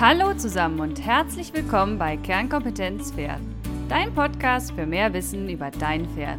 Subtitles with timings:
[0.00, 3.40] Hallo zusammen und herzlich willkommen bei Kernkompetenz Pferd,
[3.88, 6.38] dein Podcast für mehr Wissen über dein Pferd.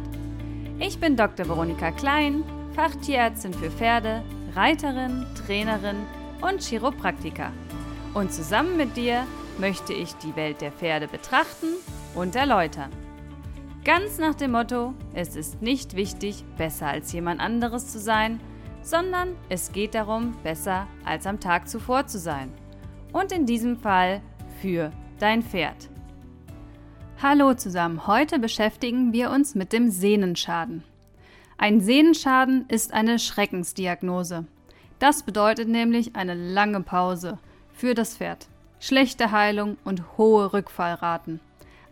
[0.78, 1.46] Ich bin Dr.
[1.46, 2.42] Veronika Klein,
[2.74, 4.22] Fachtierärztin für Pferde,
[4.54, 6.06] Reiterin, Trainerin
[6.40, 7.52] und Chiropraktiker.
[8.14, 9.26] Und zusammen mit dir
[9.58, 11.74] möchte ich die Welt der Pferde betrachten
[12.14, 12.90] und erläutern.
[13.84, 18.40] Ganz nach dem Motto, es ist nicht wichtig, besser als jemand anderes zu sein,
[18.80, 22.50] sondern es geht darum, besser als am Tag zuvor zu sein.
[23.12, 24.22] Und in diesem Fall
[24.60, 25.88] für dein Pferd.
[27.20, 30.84] Hallo zusammen, heute beschäftigen wir uns mit dem Sehnenschaden.
[31.58, 34.46] Ein Sehnenschaden ist eine Schreckensdiagnose.
[35.00, 37.38] Das bedeutet nämlich eine lange Pause
[37.72, 38.46] für das Pferd,
[38.78, 41.40] schlechte Heilung und hohe Rückfallraten.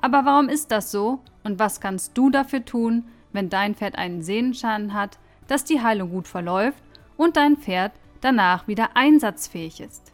[0.00, 4.22] Aber warum ist das so und was kannst du dafür tun, wenn dein Pferd einen
[4.22, 6.82] Sehnenschaden hat, dass die Heilung gut verläuft
[7.16, 10.12] und dein Pferd danach wieder einsatzfähig ist?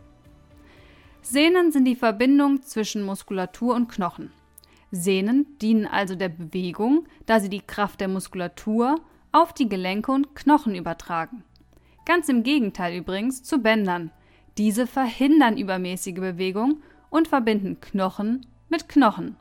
[1.27, 4.31] Sehnen sind die Verbindung zwischen Muskulatur und Knochen.
[4.91, 8.97] Sehnen dienen also der Bewegung, da sie die Kraft der Muskulatur
[9.33, 11.43] auf die Gelenke und Knochen übertragen.
[12.05, 14.11] Ganz im Gegenteil übrigens zu Bändern.
[14.59, 19.37] Diese verhindern übermäßige Bewegung und verbinden Knochen mit Knochen.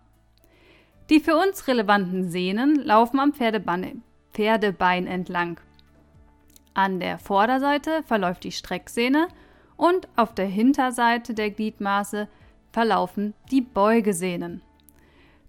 [1.10, 5.60] Die für uns relevanten Sehnen laufen am Pferdebein, entlang.
[6.74, 9.28] An der Vorderseite verläuft die Strecksehne
[9.84, 12.30] und auf der Hinterseite der Gliedmaße
[12.72, 14.62] verlaufen die Beugesehnen.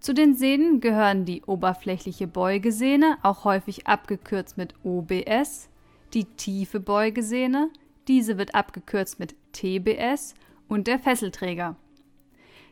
[0.01, 5.69] Zu den Sehnen gehören die oberflächliche Beugesehne, auch häufig abgekürzt mit OBS,
[6.15, 7.71] die tiefe Beugesehne,
[8.09, 10.35] diese wird abgekürzt mit TBS
[10.67, 11.77] und der Fesselträger.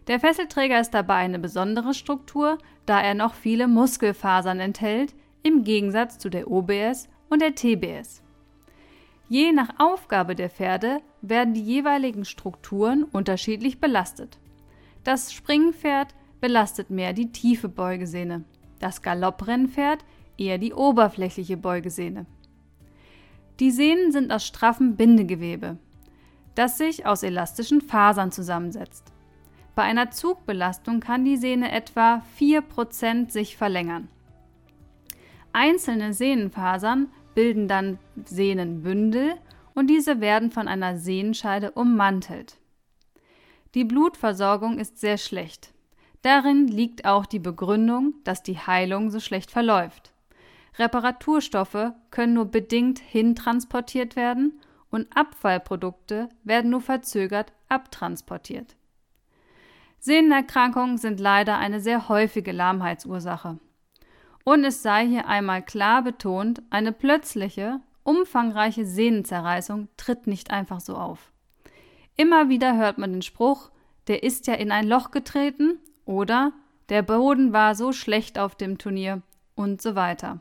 [0.09, 6.19] Der Fesselträger ist dabei eine besondere Struktur, da er noch viele Muskelfasern enthält, im Gegensatz
[6.19, 8.21] zu der OBS und der TBS.
[9.33, 14.39] Je nach Aufgabe der Pferde werden die jeweiligen Strukturen unterschiedlich belastet.
[15.05, 18.45] Das Springpferd belastet mehr die tiefe Beugesehne,
[18.79, 20.05] das Galopprennpferd
[20.37, 22.27] eher die oberflächliche Beugesehne.
[23.59, 25.79] Die Sehnen sind aus straffem Bindegewebe,
[26.55, 29.15] das sich aus elastischen Fasern zusammensetzt.
[29.75, 34.09] Bei einer Zugbelastung kann die Sehne etwa 4% sich verlängern.
[35.55, 39.35] Einzelne Sehnenfasern bilden dann Sehnenbündel
[39.75, 42.59] und diese werden von einer Sehnenscheide ummantelt.
[43.75, 45.73] Die Blutversorgung ist sehr schlecht.
[46.23, 50.13] Darin liegt auch die Begründung, dass die Heilung so schlecht verläuft.
[50.79, 54.61] Reparaturstoffe können nur bedingt hintransportiert werden
[54.91, 58.77] und Abfallprodukte werden nur verzögert abtransportiert.
[59.99, 63.59] Sehnenerkrankungen sind leider eine sehr häufige Lahmheitsursache.
[64.45, 70.97] Und es sei hier einmal klar betont, eine plötzliche, umfangreiche Sehnenzerreißung tritt nicht einfach so
[70.97, 71.33] auf.
[72.17, 73.71] Immer wieder hört man den Spruch,
[74.09, 76.53] der ist ja in ein Loch getreten oder
[76.89, 79.23] der Boden war so schlecht auf dem Turnier
[79.55, 80.41] und so weiter.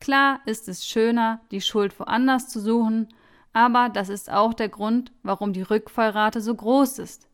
[0.00, 3.08] Klar ist es schöner, die Schuld woanders zu suchen,
[3.52, 7.28] aber das ist auch der Grund, warum die Rückfallrate so groß ist.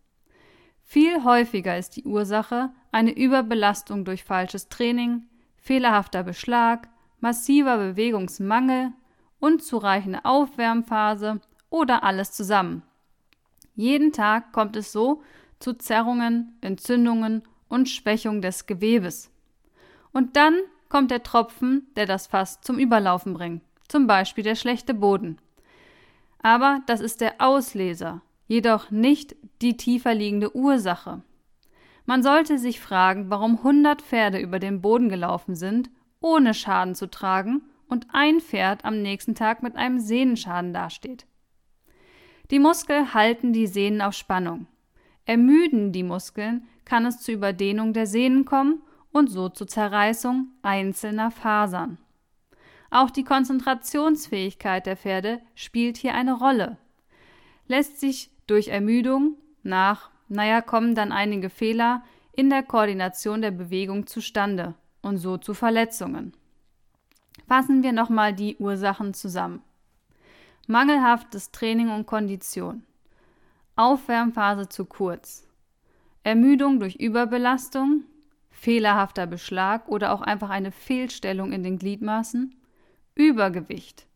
[0.83, 5.23] Viel häufiger ist die Ursache eine Überbelastung durch falsches Training,
[5.65, 6.89] fehlerhafter Beschlag,
[7.21, 8.93] massiver Bewegungsmangel,
[9.41, 12.83] unzureichende Aufwärmphase oder alles zusammen.
[13.75, 15.23] Jeden Tag kommt es so
[15.59, 19.31] zu Zerrungen, Entzündungen und Schwächung des Gewebes.
[20.13, 20.55] Und dann
[20.91, 25.39] kommt der Tropfen, der das Fass zum Überlaufen bringt, zum Beispiel der schlechte Boden.
[26.43, 31.23] Aber das ist der Ausleser, jedoch nicht die tiefer liegende Ursache.
[32.07, 37.11] Man sollte sich fragen, warum 100 Pferde über den Boden gelaufen sind, ohne Schaden zu
[37.11, 41.27] tragen, und ein Pferd am nächsten Tag mit einem Sehnenschaden dasteht.
[42.51, 44.67] Die Muskeln halten die Sehnen auf Spannung.
[45.27, 48.83] Ermüden die Muskeln, kann es zur Überdehnung der Sehnen kommen
[49.13, 51.99] und so zur Zerreißung einzelner Fasern.
[52.91, 56.79] Auch die Konzentrationsfähigkeit der Pferde spielt hier eine Rolle.
[57.67, 64.07] Lässt sich durch Ermüdung nach, naja, kommen dann einige Fehler in der Koordination der Bewegung
[64.07, 66.33] zustande und so zu Verletzungen.
[67.47, 69.63] Fassen wir nochmal die Ursachen zusammen.
[70.67, 72.85] Mangelhaftes Training und Kondition.
[73.77, 75.47] Aufwärmphase zu kurz.
[76.23, 78.05] Ermüdung durch Überbelastung,
[78.51, 82.55] fehlerhafter Beschlag oder auch einfach eine Fehlstellung in den Gliedmaßen,
[83.15, 84.07] Übergewicht,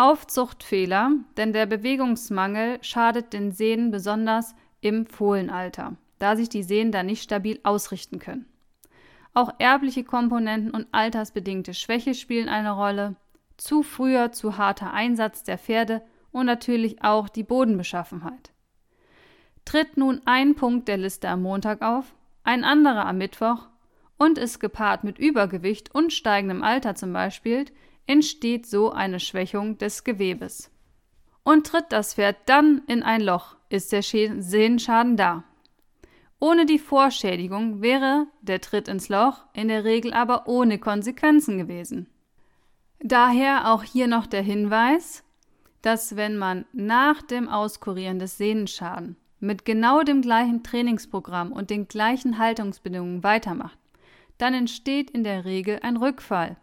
[0.00, 7.04] Aufzuchtfehler, denn der Bewegungsmangel schadet den Sehnen besonders im Fohlenalter, da sich die Sehnen dann
[7.04, 8.46] nicht stabil ausrichten können.
[9.34, 13.16] Auch erbliche Komponenten und altersbedingte Schwäche spielen eine Rolle,
[13.58, 16.00] zu früher, zu harter Einsatz der Pferde
[16.32, 18.52] und natürlich auch die Bodenbeschaffenheit.
[19.66, 23.68] Tritt nun ein Punkt der Liste am Montag auf, ein anderer am Mittwoch
[24.16, 27.66] und ist gepaart mit Übergewicht und steigendem Alter zum Beispiel,
[28.10, 30.68] entsteht so eine Schwächung des Gewebes.
[31.44, 35.44] Und tritt das Pferd dann in ein Loch, ist der Sehenschaden da.
[36.40, 42.08] Ohne die Vorschädigung wäre der Tritt ins Loch in der Regel aber ohne Konsequenzen gewesen.
[42.98, 45.22] Daher auch hier noch der Hinweis,
[45.80, 51.86] dass wenn man nach dem Auskurieren des Sehnenschaden mit genau dem gleichen Trainingsprogramm und den
[51.86, 53.78] gleichen Haltungsbedingungen weitermacht,
[54.36, 56.56] dann entsteht in der Regel ein Rückfall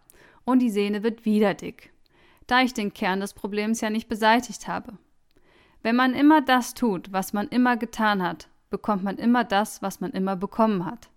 [0.47, 1.91] und die Sehne wird wieder dick,
[2.47, 4.94] da ich den Kern des Problems ja nicht beseitigt habe.
[5.83, 9.99] Wenn man immer das tut, was man immer getan hat, bekommt man immer das, was
[9.99, 11.09] man immer bekommen hat.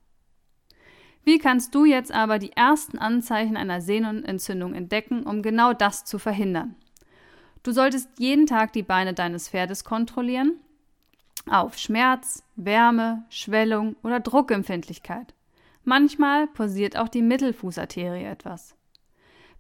[1.23, 6.19] Wie kannst du jetzt aber die ersten Anzeichen einer Sehnenentzündung entdecken, um genau das zu
[6.19, 6.75] verhindern?
[7.62, 10.56] Du solltest jeden Tag die Beine deines Pferdes kontrollieren
[11.49, 15.35] auf Schmerz, Wärme, Schwellung oder Druckempfindlichkeit.
[15.85, 18.75] Manchmal posiert auch die Mittelfußarterie etwas.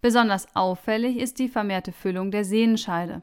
[0.00, 3.22] Besonders auffällig ist die vermehrte Füllung der Sehnenscheide.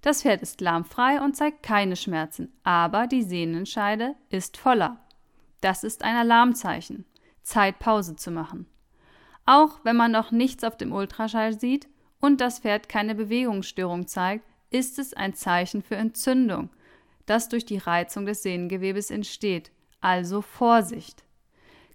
[0.00, 4.98] Das Pferd ist lahmfrei und zeigt keine Schmerzen, aber die Sehnenscheide ist voller.
[5.60, 7.04] Das ist ein Alarmzeichen.
[7.42, 8.66] Zeit Pause zu machen.
[9.46, 11.88] Auch wenn man noch nichts auf dem Ultraschall sieht
[12.20, 16.68] und das Pferd keine Bewegungsstörung zeigt, ist es ein Zeichen für Entzündung,
[17.26, 19.70] das durch die Reizung des Sehnengewebes entsteht.
[20.00, 21.24] Also Vorsicht!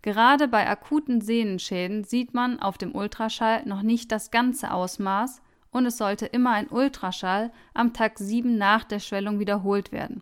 [0.04, 5.42] Gerade bei akuten Sehnenschäden sieht man auf dem Ultraschall noch nicht das ganze Ausmaß
[5.72, 10.22] und es sollte immer ein Ultraschall am Tag 7 nach der Schwellung wiederholt werden.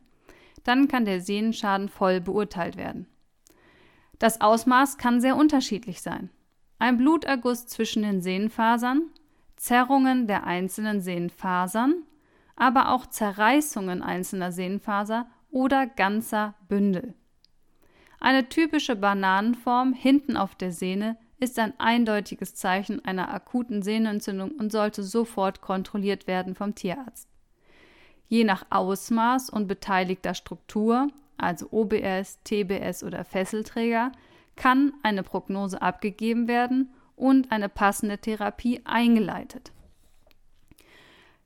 [0.63, 3.07] Dann kann der Sehnenschaden voll beurteilt werden.
[4.19, 6.29] Das Ausmaß kann sehr unterschiedlich sein.
[6.77, 9.07] Ein Bluterguss zwischen den Sehnenfasern,
[9.55, 12.03] Zerrungen der einzelnen Sehnenfasern,
[12.55, 17.15] aber auch Zerreißungen einzelner Sehnenfaser oder ganzer Bündel.
[18.23, 24.71] Eine typische Bananenform hinten auf der Sehne ist ein eindeutiges Zeichen einer akuten Sehnenentzündung und
[24.71, 27.27] sollte sofort kontrolliert werden vom Tierarzt.
[28.27, 31.07] Je nach Ausmaß und beteiligter Struktur,
[31.37, 34.11] also OBS, TBS oder Fesselträger,
[34.55, 39.71] kann eine Prognose abgegeben werden und eine passende Therapie eingeleitet.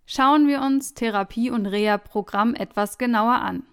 [0.06, 3.64] Schauen wir uns Therapie und Reha-Programm etwas genauer an.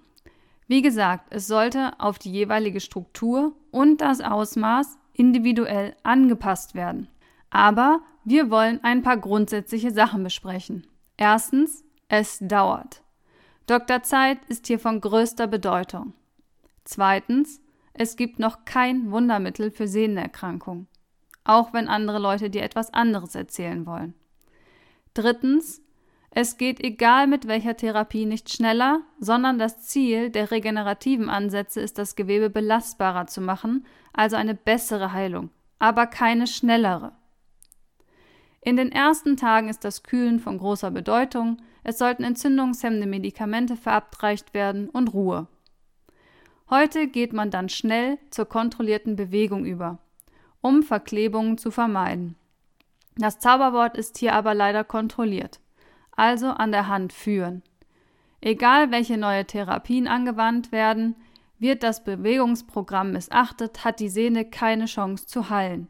[0.66, 7.08] Wie gesagt, es sollte auf die jeweilige Struktur und das Ausmaß individuell angepasst werden.
[7.50, 10.86] Aber wir wollen ein paar grundsätzliche Sachen besprechen.
[11.16, 13.02] Erstens, es dauert.
[13.66, 14.02] Dr.
[14.02, 16.14] Zeit ist hier von größter Bedeutung.
[16.84, 17.60] Zweitens,
[17.94, 20.86] es gibt noch kein Wundermittel für Sehnenerkrankung,
[21.44, 24.14] auch wenn andere Leute dir etwas anderes erzählen wollen.
[25.14, 25.82] Drittens,
[26.34, 31.98] es geht egal mit welcher Therapie nicht schneller, sondern das Ziel der regenerativen Ansätze ist,
[31.98, 33.84] das Gewebe belastbarer zu machen,
[34.14, 37.12] also eine bessere Heilung, aber keine schnellere.
[38.62, 44.54] In den ersten Tagen ist das Kühlen von großer Bedeutung, es sollten entzündungshemmende Medikamente verabreicht
[44.54, 45.48] werden und Ruhe.
[46.70, 49.98] Heute geht man dann schnell zur kontrollierten Bewegung über,
[50.62, 52.36] um Verklebungen zu vermeiden.
[53.16, 55.61] Das Zauberwort ist hier aber leider kontrolliert
[56.16, 57.62] also an der Hand führen.
[58.40, 61.16] Egal welche neue Therapien angewandt werden,
[61.58, 65.88] wird das Bewegungsprogramm missachtet, hat die Sehne keine Chance zu heilen.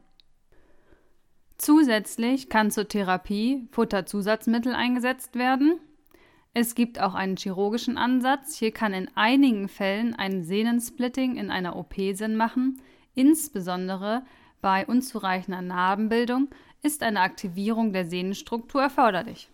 [1.57, 5.81] Zusätzlich kann zur Therapie Futterzusatzmittel eingesetzt werden.
[6.55, 8.59] Es gibt auch einen chirurgischen Ansatz.
[8.59, 12.83] Hier kann in einigen Fällen ein Sehnensplitting in einer OP Sinn machen.
[13.15, 14.25] Insbesondere
[14.61, 16.49] bei unzureichender Narbenbildung
[16.83, 19.52] ist eine Aktivierung der Sehnenstruktur erforderlich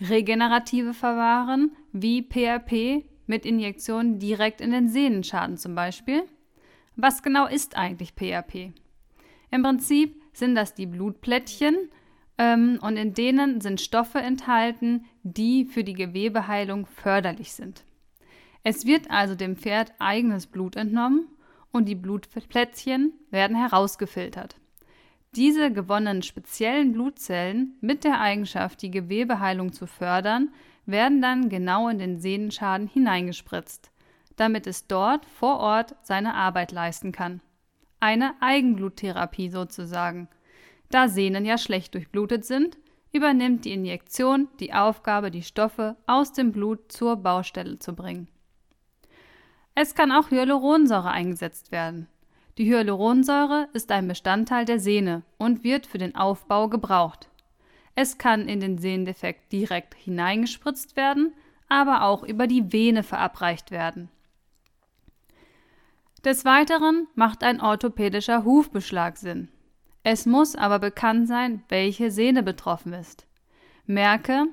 [0.00, 6.22] regenerative Verfahren wie PRP mit Injektionen direkt in den Sehnenschaden zum Beispiel.
[6.96, 8.72] Was genau ist eigentlich PRP?
[9.50, 11.90] Im Prinzip sind das die Blutplättchen
[12.38, 17.84] ähm, und in denen sind Stoffe enthalten, die für die Gewebeheilung förderlich sind.
[18.62, 21.28] Es wird also dem Pferd eigenes Blut entnommen
[21.70, 24.56] und die Blutplättchen werden herausgefiltert.
[25.34, 30.50] Diese gewonnenen speziellen Blutzellen mit der Eigenschaft, die Gewebeheilung zu fördern,
[30.86, 33.90] werden dann genau in den Sehnenschaden hineingespritzt,
[34.36, 37.40] damit es dort vor Ort seine Arbeit leisten kann.
[38.00, 40.28] Eine Eigenbluttherapie sozusagen.
[40.90, 42.78] Da Sehnen ja schlecht durchblutet sind,
[43.12, 48.28] übernimmt die Injektion die Aufgabe, die Stoffe aus dem Blut zur Baustelle zu bringen.
[49.74, 52.08] Es kann auch Hyaluronsäure eingesetzt werden.
[52.58, 57.28] Die Hyaluronsäure ist ein Bestandteil der Sehne und wird für den Aufbau gebraucht.
[57.94, 61.32] Es kann in den Sehnendefekt direkt hineingespritzt werden,
[61.68, 64.08] aber auch über die Vene verabreicht werden.
[66.24, 69.48] Des Weiteren macht ein orthopädischer Hufbeschlag Sinn.
[70.02, 73.24] Es muss aber bekannt sein, welche Sehne betroffen ist.
[73.86, 74.46] Merke,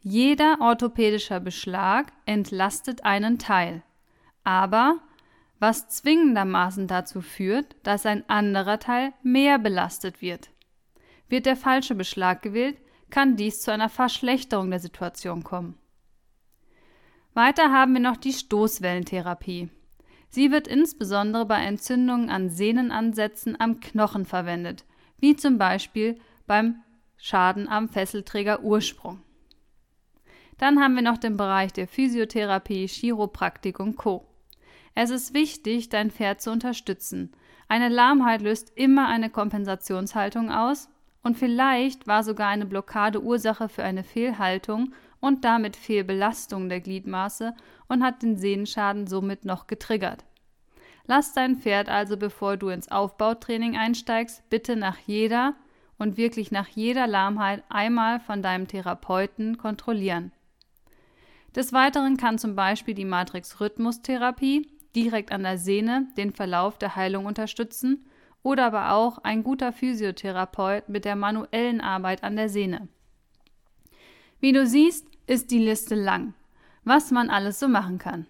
[0.00, 3.82] jeder orthopädischer Beschlag entlastet einen Teil,
[4.44, 5.00] aber
[5.58, 10.50] was zwingendermaßen dazu führt, dass ein anderer Teil mehr belastet wird.
[11.28, 12.78] Wird der falsche Beschlag gewählt,
[13.10, 15.76] kann dies zu einer Verschlechterung der Situation kommen.
[17.34, 19.70] Weiter haben wir noch die Stoßwellentherapie.
[20.28, 24.84] Sie wird insbesondere bei Entzündungen an Sehnenansätzen am Knochen verwendet,
[25.18, 26.82] wie zum Beispiel beim
[27.16, 29.22] Schaden am Fesselträger Ursprung.
[30.58, 34.27] Dann haben wir noch den Bereich der Physiotherapie, Chiropraktik und Co.
[35.00, 37.30] Es ist wichtig, dein Pferd zu unterstützen.
[37.68, 40.88] Eine Lahmheit löst immer eine Kompensationshaltung aus
[41.22, 47.54] und vielleicht war sogar eine Blockade Ursache für eine Fehlhaltung und damit Fehlbelastung der Gliedmaße
[47.86, 50.24] und hat den Sehnenschaden somit noch getriggert.
[51.06, 55.54] Lass dein Pferd also, bevor du ins Aufbautraining einsteigst, bitte nach jeder
[55.96, 60.32] und wirklich nach jeder Lahmheit einmal von deinem Therapeuten kontrollieren.
[61.54, 67.26] Des Weiteren kann zum Beispiel die Matrix-Rhythmus-Therapie direkt an der Sehne den Verlauf der Heilung
[67.26, 68.06] unterstützen
[68.42, 72.88] oder aber auch ein guter Physiotherapeut mit der manuellen Arbeit an der Sehne.
[74.40, 76.34] Wie du siehst, ist die Liste lang,
[76.84, 78.26] was man alles so machen kann.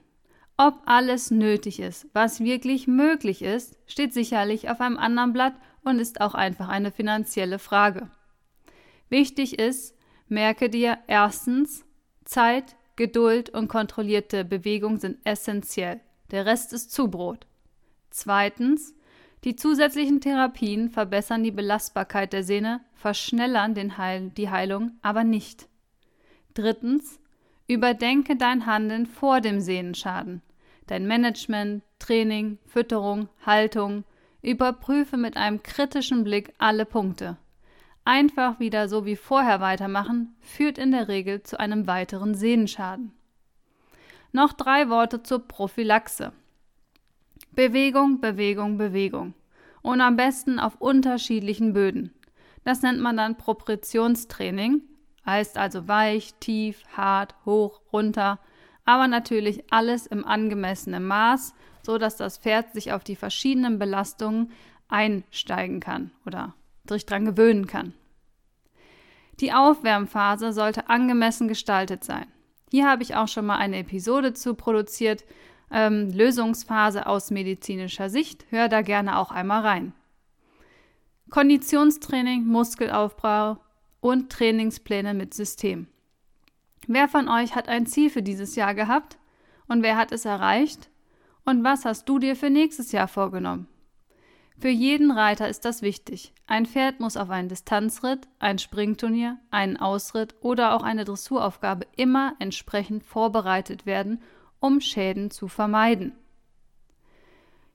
[0.57, 6.01] Ob alles nötig ist, was wirklich möglich ist, steht sicherlich auf einem anderen Blatt und
[6.01, 8.11] ist auch einfach eine finanzielle Frage.
[9.09, 9.95] Wichtig ist,
[10.27, 11.85] merke dir erstens,
[12.25, 16.01] Zeit, Geduld und kontrollierte Bewegung sind essentiell.
[16.31, 17.47] Der Rest ist Zubrot.
[18.11, 18.95] Zweitens,
[19.45, 25.69] die zusätzlichen Therapien verbessern die Belastbarkeit der Sehne, verschnellern Heil die Heilung aber nicht.
[26.55, 27.21] Drittens,
[27.67, 30.43] überdenke dein Handeln vor dem Sehnenschaden.
[30.87, 34.05] Dein Management, Training, Fütterung, Haltung,
[34.43, 37.37] überprüfe mit einem kritischen Blick alle Punkte.
[38.05, 43.13] Einfach wieder so wie vorher weitermachen, führt in der Regel zu einem weiteren Sehnenschaden.
[44.33, 46.33] Noch drei Worte zur Prophylaxe.
[47.53, 49.35] Bewegung, Bewegung, Bewegung.
[49.83, 52.13] Und am besten auf unterschiedlichen Böden.
[52.65, 54.83] Das nennt man dann Propritionstraining,
[55.25, 58.39] heißt also weich, tief, hart, hoch, runter,
[58.85, 64.53] aber natürlich alles im angemessenen Maß, so dass das Pferd sich auf die verschiedenen Belastungen
[64.89, 66.55] einsteigen kann oder
[66.89, 67.95] sich dran gewöhnen kann.
[69.41, 72.27] Die Aufwärmphase sollte angemessen gestaltet sein.
[72.71, 75.25] Hier habe ich auch schon mal eine Episode zu produziert.
[75.71, 78.47] Ähm, Lösungsphase aus medizinischer Sicht.
[78.51, 79.93] Hör da gerne auch einmal rein.
[81.31, 83.59] Konditionstraining, Muskelaufbau
[84.01, 85.89] und Trainingspläne mit System.
[86.87, 89.19] Wer von euch hat ein Ziel für dieses Jahr gehabt
[89.67, 90.89] und wer hat es erreicht?
[91.45, 93.69] Und was hast du dir für nächstes Jahr vorgenommen?
[94.61, 96.33] Für jeden Reiter ist das wichtig.
[96.49, 102.35] Ein Pferd muss auf einen Distanzritt, ein Springturnier, einen Ausritt oder auch eine Dressuraufgabe immer
[102.41, 104.21] entsprechend vorbereitet werden,
[104.59, 106.13] um Schäden zu vermeiden.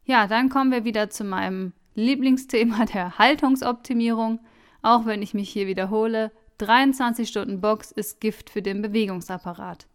[0.03, 4.41] Ja, dann kommen wir wieder zu meinem Lieblingsthema der Haltungsoptimierung.
[4.81, 9.87] Auch wenn ich mich hier wiederhole, 23 Stunden Box ist Gift für den Bewegungsapparat.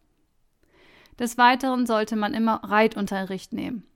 [1.19, 3.88] Des Weiteren sollte man immer Reitunterricht nehmen.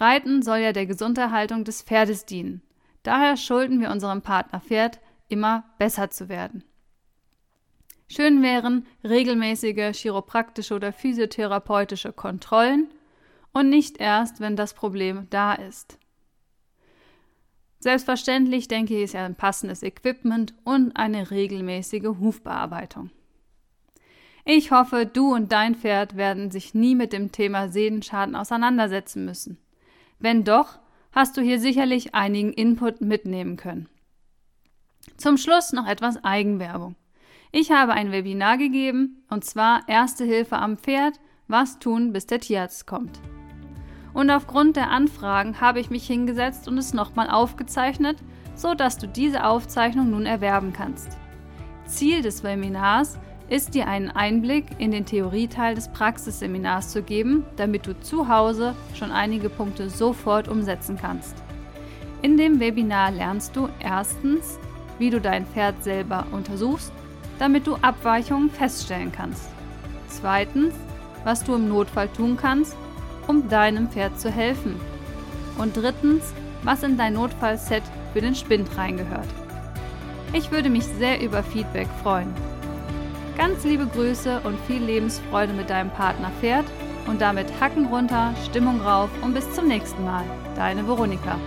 [0.00, 2.62] Reiten soll ja der Gesunderhaltung des Pferdes dienen.
[3.02, 6.64] Daher schulden wir unserem Partner Pferd immer besser zu werden.
[8.08, 12.88] Schön wären regelmäßige chiropraktische oder physiotherapeutische Kontrollen
[13.52, 15.98] und nicht erst, wenn das Problem da ist.
[17.78, 23.10] Selbstverständlich denke ich, ist ja ein passendes Equipment und eine regelmäßige Hufbearbeitung.
[24.44, 29.58] Ich hoffe, du und dein Pferd werden sich nie mit dem Thema Sehnenschaden auseinandersetzen müssen.
[30.20, 30.78] Wenn doch,
[31.12, 33.88] hast du hier sicherlich einigen Input mitnehmen können.
[35.16, 36.94] Zum Schluss noch etwas Eigenwerbung.
[37.52, 42.38] Ich habe ein Webinar gegeben, und zwar Erste Hilfe am Pferd, was tun, bis der
[42.38, 43.18] Tierarzt kommt.
[44.12, 48.18] Und aufgrund der Anfragen habe ich mich hingesetzt und es nochmal aufgezeichnet,
[48.54, 51.16] so dass du diese Aufzeichnung nun erwerben kannst.
[51.86, 53.18] Ziel des Webinars
[53.50, 58.74] ist dir einen Einblick in den Theorieteil des Praxisseminars zu geben, damit du zu Hause
[58.94, 61.34] schon einige Punkte sofort umsetzen kannst.
[62.22, 64.58] In dem Webinar lernst du erstens,
[64.98, 66.92] wie du dein Pferd selber untersuchst,
[67.40, 69.50] damit du Abweichungen feststellen kannst.
[70.06, 70.72] Zweitens,
[71.24, 72.76] was du im Notfall tun kannst,
[73.26, 74.76] um deinem Pferd zu helfen.
[75.58, 76.22] Und drittens,
[76.62, 79.28] was in dein Notfallset für den Spind reingehört.
[80.32, 82.32] Ich würde mich sehr über Feedback freuen.
[83.40, 86.66] Ganz liebe Grüße und viel Lebensfreude mit deinem Partner Pferd
[87.06, 90.24] und damit Hacken runter, Stimmung rauf und bis zum nächsten Mal.
[90.56, 91.38] Deine Veronika.